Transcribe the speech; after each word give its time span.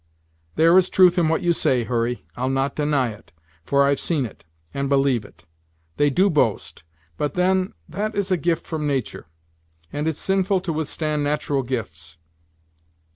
"There 0.55 0.75
is 0.79 0.89
truth 0.89 1.19
in 1.19 1.29
what 1.29 1.43
you 1.43 1.53
say, 1.53 1.83
Hurry, 1.83 2.25
I'll 2.35 2.49
not 2.49 2.73
deny 2.75 3.09
it, 3.09 3.31
for 3.63 3.83
I've 3.85 3.99
seen 3.99 4.25
it, 4.25 4.43
and 4.73 4.89
believe 4.89 5.23
it. 5.23 5.45
They 5.97 6.09
do 6.09 6.27
boast, 6.27 6.81
but 7.17 7.35
then 7.35 7.73
that 7.87 8.15
is 8.15 8.31
a 8.31 8.35
gift 8.37 8.65
from 8.65 8.87
natur'; 8.87 9.27
and 9.93 10.07
it's 10.07 10.19
sinful 10.19 10.61
to 10.61 10.73
withstand 10.73 11.23
nat'ral 11.23 11.61
gifts. 11.61 12.17